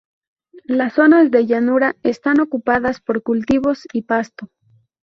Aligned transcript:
Las 0.65 0.93
zonas 0.93 1.29
de 1.29 1.45
llanura 1.45 1.95
están 2.01 2.39
ocupadas 2.39 3.01
por 3.01 3.21
cultivos 3.21 3.87
y 3.93 4.01
pasto. 4.01 4.49